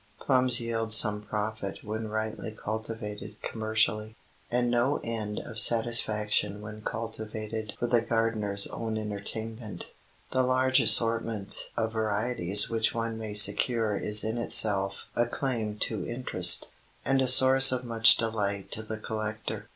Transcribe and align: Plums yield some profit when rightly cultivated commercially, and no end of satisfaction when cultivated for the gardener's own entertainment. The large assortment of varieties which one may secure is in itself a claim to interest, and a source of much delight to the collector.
Plums 0.19 0.59
yield 0.59 0.91
some 0.93 1.21
profit 1.21 1.83
when 1.83 2.07
rightly 2.07 2.51
cultivated 2.51 3.39
commercially, 3.43 4.15
and 4.49 4.71
no 4.71 4.99
end 5.03 5.37
of 5.37 5.59
satisfaction 5.59 6.59
when 6.59 6.81
cultivated 6.81 7.73
for 7.77 7.85
the 7.85 8.01
gardener's 8.01 8.65
own 8.65 8.97
entertainment. 8.97 9.91
The 10.31 10.41
large 10.41 10.79
assortment 10.79 11.69
of 11.77 11.93
varieties 11.93 12.67
which 12.67 12.95
one 12.95 13.19
may 13.19 13.35
secure 13.35 13.95
is 13.95 14.23
in 14.23 14.39
itself 14.39 15.05
a 15.15 15.27
claim 15.27 15.77
to 15.81 16.03
interest, 16.09 16.69
and 17.05 17.21
a 17.21 17.27
source 17.27 17.71
of 17.71 17.83
much 17.85 18.17
delight 18.17 18.71
to 18.71 18.81
the 18.81 18.97
collector. 18.97 19.67